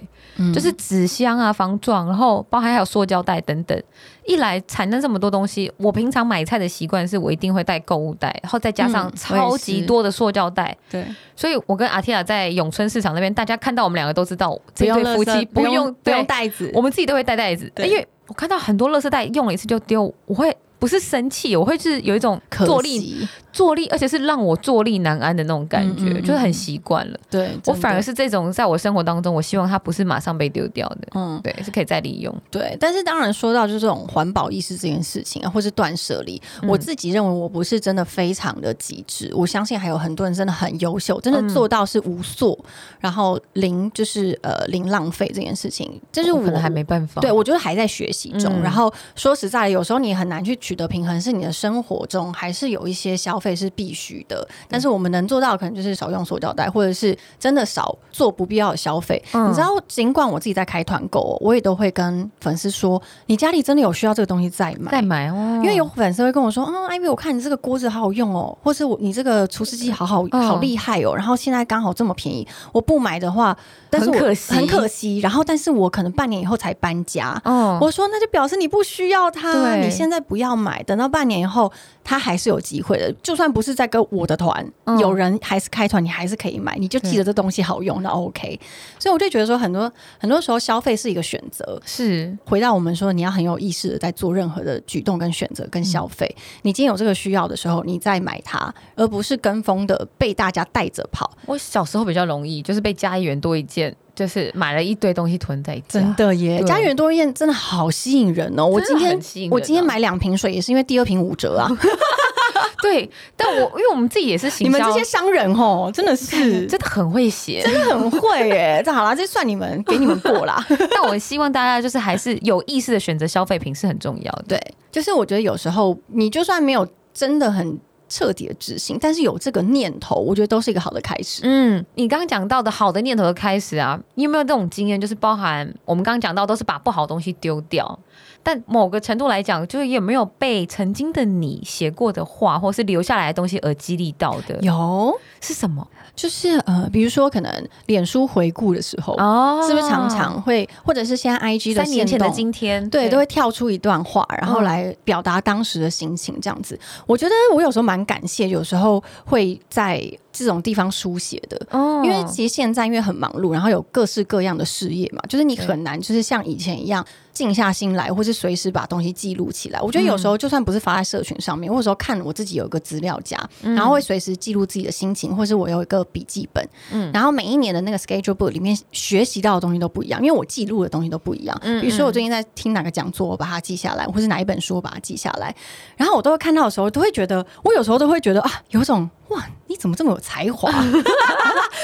[0.52, 3.81] 就是纸箱啊、防撞，然后包含还有塑胶袋等等。
[4.24, 10.76] 一来产生这么多东西，我平常买菜的习惯是我一定会带购物袋，然后再加上超级多的塑胶袋。
[10.90, 27.19] 对，所以我跟阿提亚在永春市场那边，大家看到我们两个都知道，这对夫妻不不用不用袋子，我们自己都会带袋子，因为我看到很多垃圾袋用了一次就丢，我会不是生气，我会是有一种可坐立惜坐立，而且是让我坐立难安的那种感觉，嗯嗯嗯就是很习惯了。
[27.31, 31.40] 对，我反而是这种在我生活当中，我希望它不是马上被丢掉的，嗯。
[31.42, 32.35] 对，是可以再利用。
[32.51, 42.59] 对，但是当然说到就是这种环保意识这件事情啊，或是断舍离，嗯我自己认为我不是真的非常的极致，我相信还有很多人真的很优秀，真的嗯做到是无塑，
[42.99, 47.21] 然后零就是呃零浪费这件事情，这是可能还没办法。
[47.21, 48.53] 对，我觉得还在学习中。
[48.61, 54.47] 嗯然后说实在的，有时候你很难去取得平衡，是你的生活中还是有一些消费是必须的。
[54.69, 59.23] 但是我们能做到，的可能就是少用塑胶袋，或者是真的少做不必要的消费。
[59.33, 64.91] 嗯你知道，尽管我自己在开团购哦，我也都会跟粉丝说，你家里真的有需要这个东西再买。
[64.91, 73.57] 再买哦，因为有粉丝会跟我说，嗯，艾薇，我看你这个锅子好好用哦，或是我你这个厨师机好好嗯好厉害哦，然后现在刚好这么便宜，我不买的话，
[73.91, 75.19] 但是我很可惜很可惜。
[75.19, 81.71] 然后，但是我可能半年以后才搬家，嗯，我说那就表示你不需要它，对你现在不要买，等到半年以后，
[82.03, 83.13] 它还是有机会的。
[83.23, 88.59] 就算不是在跟我的团，嗯有人还是开团，你还是可以买，你就记得这东西好用，那 OK。
[88.99, 91.81] 所以我就觉得说，很多很多时候消费是一个选择。
[91.85, 96.27] 是回到我们说，你要很有意识的在做任何的举动跟选择跟消费。
[96.38, 101.31] 嗯你今天有这个需要的时候，你再买它，而不是跟风的被大家带着跑。
[101.44, 108.64] 我小时候比较容易，就是被加一元多一件就是买了一堆东西囤在家，真的耶，对家园多燕真的好吸引人哦！
[108.64, 109.20] 我今天
[109.51, 111.68] 我今天买两瓶水也是因为第二瓶五折啊！
[112.83, 118.83] 对，但我因为我们自己也是行你们这些商人哦，真的是 真的很会写，真的很会耶！
[118.85, 120.64] 这好啦，这算你们给你们过啦。
[120.90, 124.45] 但我希望大家就是还是有意识的选择消费品是很重要的。
[124.49, 131.42] 对，就是我觉得有时候你就算没有真的很彻底的执行，但是有这个念头，我觉得都是一个好的开始。
[131.45, 135.01] 嗯，你刚刚讲到的好的念头的开始啊，你有没有这种经验？
[135.01, 137.99] 就是包含我们刚刚讲到，都是把不好的东西丢掉。
[138.42, 144.57] 但某个程度来讲，就是有没有被曾经的你写过的话，或是留下来的东西而激励到的？
[144.61, 145.85] 有，是什么？
[146.14, 156.79] 就是呃，比如说可能脸书回顾的时候，哦是不是常常会，或者是现在 IG 的三年前的今天，对，都会跳出一段话，然后嗯来表达当时的心情，这样子。
[157.05, 160.03] 我觉得我有时候蛮很感谢，有时候会在
[160.44, 161.61] 这种地方书写的。
[161.70, 162.03] 哦。
[162.05, 169.81] 因为其实现在因为很忙碌，然后有各式各样的事业嘛，就是你很难就是像以前一样静下心来，或是随时把东西记录起来。
[169.81, 177.11] 我觉得有时候就算不是发在社群上面，我有时候看我自己有一个资料夹，然后会随时记录自己的心情，或是我有一个笔记本，嗯。
[177.12, 181.59] 然后每一年的那个 schedule book 里面学习到的东西都不一样，因为我记录的东西都不一样。
[181.62, 185.55] 嗯比如说我最近在听哪个讲座，我把它记下来，或是哪一本书，我把它记下来，
[185.96, 190.70] 然后我都会看到的时候，都会觉得，我有时候都会觉得啊，有种哇，你怎么这么有才华？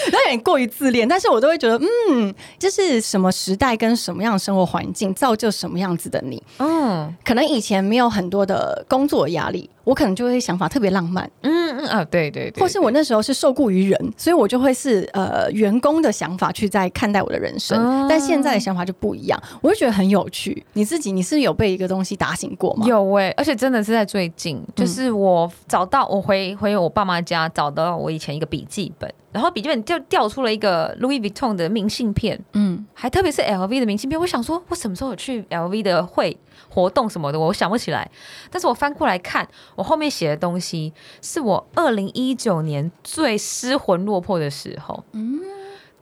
[0.06, 1.78] 有点过于自恋，但是我都会觉得，
[2.10, 6.42] 嗯，这是什么时代跟什么样的生活环境造就什么样子的你？
[6.58, 20.64] 嗯可能以前没有很多的工作压力，我可能就会想法特别浪漫，嗯嗯啊，对对对，或是我那时候是受雇于人，所以我就会是呃员工的想法去在看待我的人生，哦但现在的想法就不一样，我就觉得很有趣。
[20.74, 22.86] 你自己你是有被一个东西打醒过吗？
[22.86, 34.20] 有哎、而且真的是在最近，就是我找到我回回我爸妈家，找到我以前一个笔记本，然后笔记本就调出了一个 Louis Vuitton 的明信片，嗯，还特别是 LV 的明信片。
[34.20, 36.36] 我想说，我什么时候有去 LV 的会
[36.68, 38.10] 活动什么的，我想不起来。
[38.50, 40.92] 但是我翻过来看，我后面写的东西
[41.22, 45.02] 是我二零一九年最失魂落魄的时候。
[45.12, 45.40] 嗯，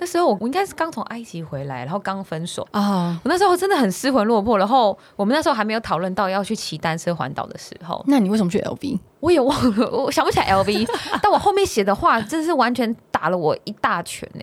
[0.00, 2.66] 那时候我我应该是刚从埃及回来，然后刚分手。
[2.72, 8.98] 啊，我那时候真的很失魂落魄，然后我们那时候还没有讨论到要去骑单车环岛的时候，那你为什么去 LV？
[9.20, 10.88] 我也忘了，我想不起来 LV，
[11.22, 14.42] 但我后面写的话真是完全打了我一大拳呢、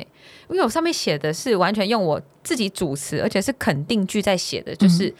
[0.49, 5.13] 因为我上面写的是完全用我自己主词，而且是肯定句在写的，就是。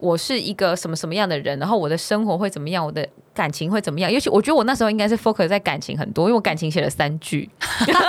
[0.00, 4.10] 我是一个什么什么样的人，然后我的生活会怎么样，我的感情会怎么样？
[4.10, 7.50] 尤其我觉得我那时候应该是 focus 在感情很多，因为我感情写了三句，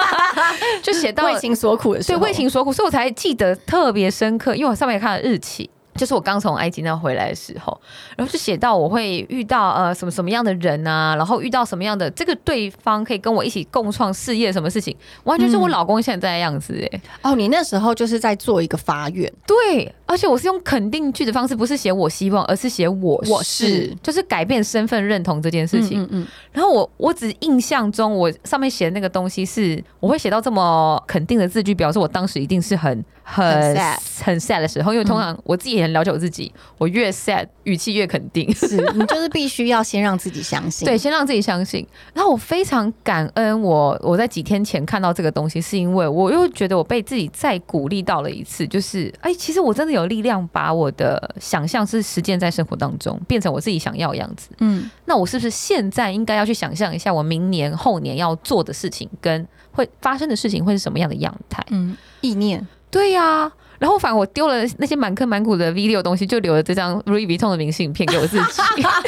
[0.84, 5.70] 就写到为情所苦的时对，为情所苦，所以我才记得特别深刻，因为我上面也看了日期。
[5.96, 7.80] 就是我刚从埃及那回来的时候，
[8.18, 26.02] 然后就写到我会遇到呃什么什么样的人啊，然后遇到什么样的这个对方可以跟我一起共创事业什么事情，完全是我老公现在的样子哎、哦，你那时候就是在做一个发愿，对，而且我是用肯定句的方式，不是写我希望，而是写我我是就是改变身份认同这件事情。
[26.02, 38.50] 嗯嗯然后我我只印象中，我上面写的那个东西是，我会写到这么肯定的字句，表示我当时一定是很很很 sad 很 sad 的时候，因为通常我自己也很了解我自己，我越 sad 语气越肯定。
[38.56, 41.86] 是你就是必须要先让自己相信，对，先让自己相信。
[42.14, 54.50] 然后我非常感恩我，我在几天前看到这个东西，是因为我又觉得我被自己再鼓励到了一次，就是哎，其实我真的有力量把我的想象是实践在生活当中，变成我自己想要的样子。
[54.60, 61.64] 嗯，那我是不是现在应该要去想象一下，我明年、后年要做的事情跟会发生的事情会是什么样的样态？
[61.70, 68.44] 嗯，意念，对呀、然后反而我丢了那些满坑满谷的 video 东西，就留了这张 Louis Vuitton 的明信片给我自己。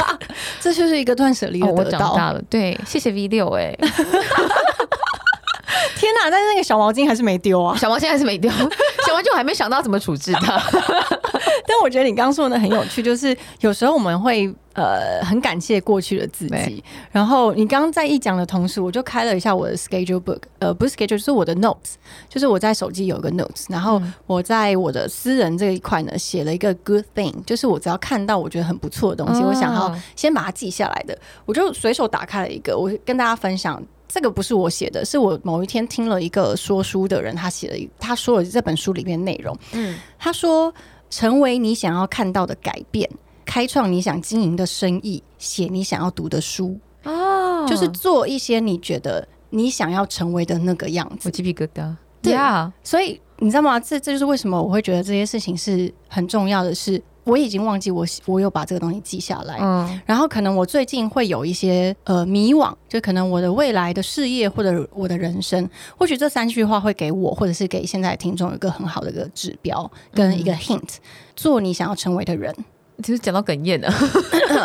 [0.59, 1.83] 这就是一个断舍离哦，我。
[1.87, 3.73] 长大了，对，谢谢 V 六哎，
[5.95, 6.29] 天哪！
[6.29, 7.77] 但是那个小毛巾还是没丢啊。
[7.77, 8.49] 小毛巾还是没丢，
[9.05, 10.61] 小毛巾我还没想到怎么处置它。
[11.67, 16.83] 但我觉得你刚刚说的很有趣，就是有时候我们会呃很感谢过去的自己。
[17.11, 21.95] 然后你刚刚在一讲的同时，我就开了一下我的 schedule book，呃，不是 schedule，就是我的 notes，
[22.29, 33.81] 就是我在手机有一个 notes，然后我在我的私人这一块呢写了一个 good thing，就是我只要看到我觉得很不错的东西，哦我想要先把它记下来的，我就随手打开了一个，我跟大家分享。
[34.07, 39.57] 这个不是我写的，是我某一天听了一个说书的人，他写了，他说了这本书里面内容。
[39.73, 40.73] 嗯，他说
[41.09, 43.09] ：“成为你想要看到的改变，
[43.45, 51.27] 开创你想经营的生意，写你想要读的书，哦就是做一些你觉得你想要成为的那个样子。
[51.27, 51.93] 我鸡皮疙瘩。
[52.21, 53.79] 对啊，所以你知道吗？
[53.79, 57.01] 这这就是为什么我会觉得这些事情是很重要的是。
[57.27, 59.57] 我已经忘记我我有把这个东西记下来。
[59.61, 70.95] 嗯然后可能我最近会有一些呃迷惘，就可能我的未来的事业或者我的人生，或许这三句话会给我或者是给现在的听众有一个很好的一个指标跟一个 hint，、
[71.35, 72.55] 做你想要成为的人。
[73.03, 73.93] 其实讲到哽咽了，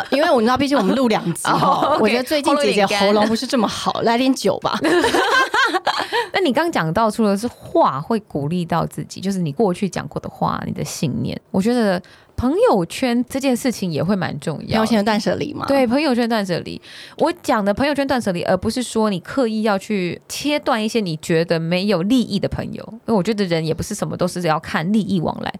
[0.09, 1.41] 因为我知道，毕竟我们录两集
[2.01, 4.75] 我觉得最近姐姐喉咙不是这么好，来点酒吧。
[6.33, 12.01] 那你刚讲到，除了是话会鼓励到自己，就是你过去讲过的话，你的信念，我觉得
[12.35, 14.77] 朋友圈这件事情也会蛮重要。
[14.77, 16.81] 朋友圈断舍离嘛，对朋友圈断舍离，
[17.17, 25.53] 我讲的朋友圈断舍离，而不是说你刻意要去切断一些你觉得没有利益的朋友，因为我觉得人也不是什么都是要看利益往来，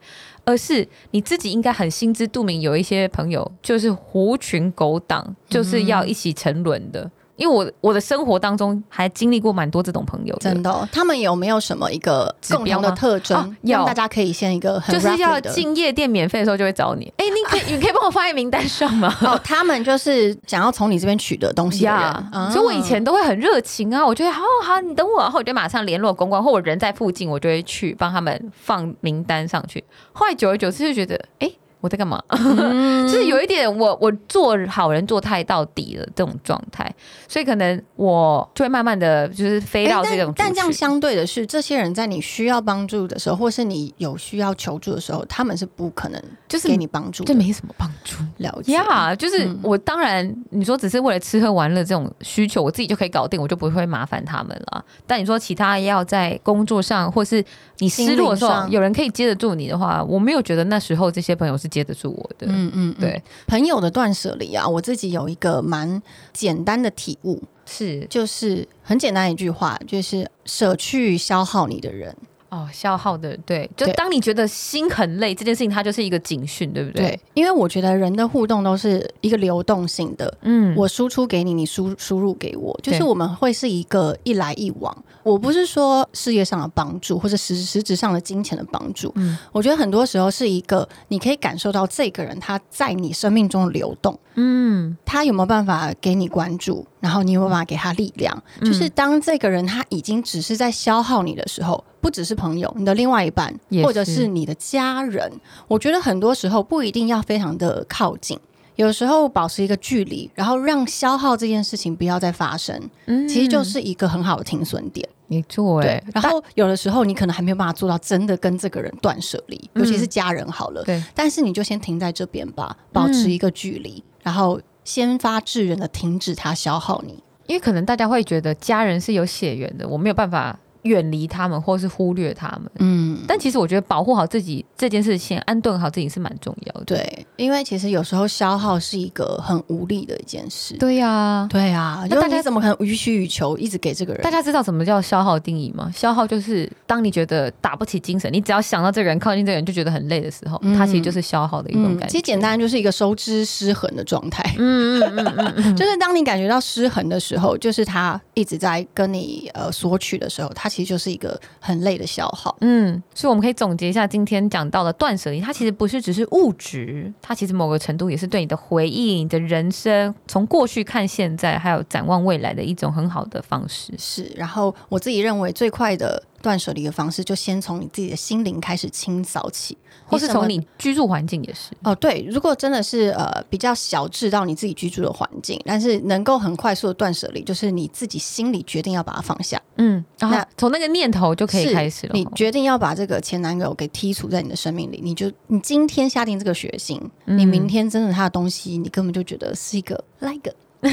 [0.45, 7.09] 而是你自己应该很心知肚明，有一些朋友就是狐群狗党，就是要一起沉沦的。
[7.36, 13.78] 因为我我的生活当中还经历过蛮多这种朋友的，真的哦、他们有没有什么一个共同的特征，哦有。
[13.78, 19.16] 让大家可以先一个很就是要进夜店免费的时候就会找你，哎、你可以 你可以帮我放在名单上吗？
[19.22, 21.99] 哦，他们就是想要从你这边取得东西的人。
[21.99, 22.49] 呀，啊。
[22.51, 29.84] 所以我以前都会很热情啊，我觉得好好，你等我，然后我就马上联络公关，或我人在附近，我就会去帮他们放名单上去。
[30.12, 31.51] 后来久而久之就觉得，哎、
[31.84, 32.23] 我在干嘛？
[32.29, 36.89] 嗯 就是有一点我我做好人做太到底了这种状态，
[37.27, 47.34] 所以可能我就会慢慢的就是飞到这种但但这样相对的是，这些人在你需要帮助的时候，或是你有需要求助的时候，他们是不可能就是给你帮助的。
[47.34, 48.15] 就没什么帮助。
[48.38, 54.86] 了解呀就是嗯我当然，你说只是为了吃喝玩乐这种需求，我自己就可以搞定，我就不会麻烦他们了。
[55.05, 57.43] 但你说其他要在工作上，或是
[57.79, 62.47] 你失落的时候，有人可以接得住你的话，我没有觉得那时候这些朋友是接得住我的。
[62.47, 66.01] 嗯嗯，嗯对，朋友的断舍离啊，我自己有一个蛮
[66.32, 72.15] 简单的体悟，是就是很简单一句话，就是舍去消耗你的人。
[72.49, 77.07] 哦，消耗的对，就当你觉得心很累，这件事情它就是一个警讯，对不对？
[77.07, 84.95] 对，因为我觉得人的互动都是一个流动性的，嗯，我输出给你，你输输入给我，就是我们会是一个一来一往。
[85.24, 94.97] 我不是说事业上的帮助，或者实实质上的金钱的帮助，嗯我觉得很多时候是一个你可以感受到这个人他在你生命中的流动，嗯。
[95.05, 98.43] 他有没有办法给你关注，然后你有没有办法给他力量？
[98.61, 103.53] 就是当这个人他已经只是在消耗你的时候，不只是朋友，你的另外一半
[103.84, 105.32] 或者是你的家人，
[105.67, 108.38] 我觉得很多时候不一定要非常的靠近。
[108.76, 113.28] 有时候保持一个距离，然后让消耗这件事情不要再发生，嗯。
[113.28, 115.07] 其实就是一个很好的停损点。
[115.28, 127.24] 你做，对哎，，然后有的时候你可能还没有办法做到真的跟这个人断舍离，尤其是家人好了，对，但是你就先停在这边吧，保持一个距离，然后先发制人的停止他消耗你。
[127.47, 132.71] 因为可能大家会觉得家人是有血缘的，我没有办法远离他们，或是忽略他们。
[132.79, 136.86] 嗯，但其实我觉得保护好自己这件事情，安顿好自己是蛮重要的。
[136.86, 140.75] 对，因为其实有时候消耗是一个很无力的一件事。
[140.77, 144.21] 对呀、对啊，那大家怎么可能予取予求，一直给这个人？
[144.23, 145.91] 大家知道什么叫消耗定义吗？
[145.95, 152.07] 消耗就是当你觉得打不起精神，你只要想到这个人、靠近这个人就觉得很累的时候，嗯它其实就是消耗的一种感觉。
[152.07, 154.43] 其实简单就是一个收支失衡的状态。
[154.57, 162.55] 嗯，嗯嗯嗯嗯 就是当你感觉到失衡的时候，就是他一直在跟你呃索取的时候，它其实就是一个很累的消耗。
[162.61, 173.93] 嗯，所以我们可以总结一下今天讲到的断舍离，它其实不是只是物质，它其实某个程度也是对你的回忆、你的人生，从过去看现在，还有展望未来的一种很好的方式。
[173.97, 181.72] 是，然后我自己认为最快的断舍离的方式，就先从你自己的心灵开始清扫起，或是从你居住环境也是。
[181.84, 192.12] 哦，对，如果真的是呃比较小至到你自己居住的环境，但是能够很快速的断舍离，就是你自己心里决定要把它放下，嗯，然后那从那个念头就可以是开始了。
[192.14, 200.54] 你决定要把这个前男友给剔除在你的生命里，你就你今天下定这个决心，嗯你明天真的他的东西，你根本就觉得是一个 like。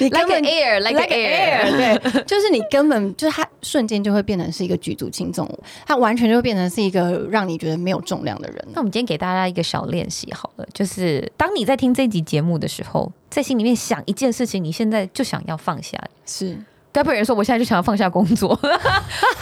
[0.00, 8.64] 你 like an air, like, like an air， 对，就是你根本就是他瞬间就会变成是一个举足轻重物，它完全就会变成是一个让你觉得没有重量的人。
[8.72, 15.98] 那我们今天给大家一个小练习好了，就是当你在听这集节目的时候，在心里面想一件事情，你现在就想要放下。
[16.26, 16.58] 是，
[16.92, 18.58] 该不会有人说我现在就想要放下工作，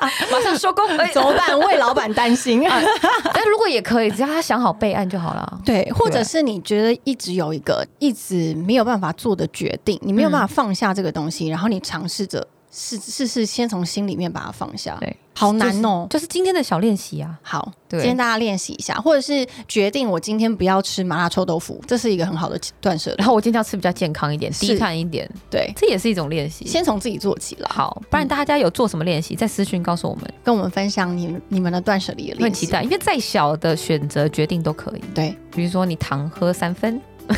[0.30, 0.86] 马上收工？
[0.98, 1.58] 哎怎么办？
[1.60, 2.62] 为老板担心。
[3.32, 5.60] 但如果也可以，只要他想好备案就好了。
[5.64, 14.96] 对，或者是你觉得一直有一个一直没有办法做的决定，你没有办法放下这个东西，然后你尝试着是是是，先从心里面把它放下。
[15.00, 16.06] 对，好难哦。
[16.10, 17.38] 就是今天的小练习啊。
[17.42, 23.26] 好，对今天大家练习一下，或者是决定我今天不要吃麻辣臭豆腐，这是一个很好的断舍离然。
[23.26, 26.66] 后我今天要吃比较健康一点，低碳一点，对，这也是一种练习。
[26.66, 27.70] 先从自己做起了。
[27.72, 32.42] 好，不然大家有做什么练习，在私讯告诉我们，跟我们分享你们你们的断舍离的练习。
[32.42, 35.02] 我很期待，因为再小的选择决定都可以。
[35.14, 37.00] 对，比如说你糖喝三分，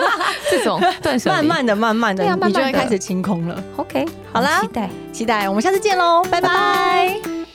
[0.50, 3.62] 这种断舍离慢慢的、慢慢的，你就会开始清空了。
[3.76, 4.90] OK，好啦期待。
[5.12, 7.45] 期待我们下次见喽，拜拜